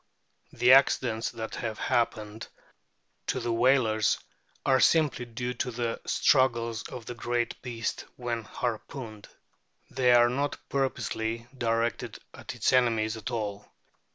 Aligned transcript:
The 0.51 0.73
accidents 0.73 1.29
that 1.29 1.53
have 1.57 1.77
happened 1.77 2.47
to 3.27 3.39
the 3.39 3.53
whalers 3.53 4.17
are 4.65 4.79
simply 4.79 5.25
due 5.25 5.53
to 5.53 5.69
the 5.69 6.01
struggles 6.07 6.81
of 6.87 7.05
the 7.05 7.13
great 7.13 7.61
beast 7.61 8.05
when 8.15 8.43
harpooned; 8.43 9.27
they 9.91 10.11
are 10.11 10.27
not 10.29 10.57
purposely 10.69 11.45
directed 11.55 12.17
at 12.33 12.55
its 12.55 12.73
enemies 12.73 13.15
at 13.15 13.29
all. 13.29 13.67